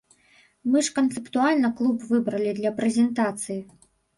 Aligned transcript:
Мы 0.75 0.81
ж 0.87 0.93
канцэптуальна 0.99 1.71
клуб 1.81 2.09
выбралі 2.15 2.57
для 2.61 2.75
прэзентацыі! 2.81 3.61